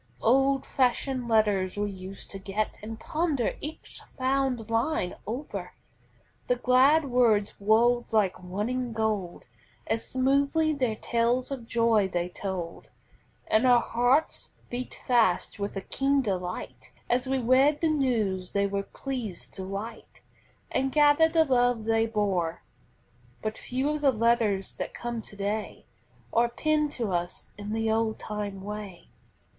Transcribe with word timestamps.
Old 0.23 0.65
fashioned 0.65 1.27
letters 1.27 1.77
we 1.77 1.91
used 1.91 2.31
to 2.31 2.39
get 2.39 2.79
And 2.81 2.99
ponder 2.99 3.55
each 3.61 4.01
fond 4.17 4.67
line 4.67 5.13
o'er; 5.27 5.75
The 6.47 6.55
glad 6.55 7.05
words 7.05 7.55
rolled 7.59 8.11
like 8.11 8.33
running 8.39 8.93
gold, 8.93 9.43
As 9.85 10.03
smoothly 10.09 10.73
their 10.73 10.95
tales 10.95 11.51
of 11.51 11.67
joy 11.67 12.07
they 12.07 12.29
told, 12.29 12.87
And 13.45 13.67
our 13.67 13.79
hearts 13.79 14.53
beat 14.71 14.95
fast 15.05 15.59
with 15.59 15.75
a 15.75 15.81
keen 15.81 16.23
delight 16.23 16.91
As 17.07 17.27
we 17.27 17.37
read 17.37 17.79
the 17.81 17.87
news 17.87 18.53
they 18.53 18.65
were 18.65 18.81
pleased 18.81 19.53
to 19.53 19.65
write 19.65 20.23
And 20.71 20.91
gathered 20.91 21.33
the 21.33 21.45
love 21.45 21.83
they 21.85 22.07
bore. 22.07 22.63
But 23.43 23.55
few 23.55 23.89
of 23.91 24.01
the 24.01 24.11
letters 24.11 24.73
that 24.77 24.95
come 24.95 25.21
to 25.21 25.35
day 25.35 25.85
Are 26.33 26.49
penned 26.49 26.89
to 26.93 27.11
us 27.11 27.53
in 27.55 27.71
the 27.71 27.91
old 27.91 28.17
time 28.17 28.63
way. 28.63 29.07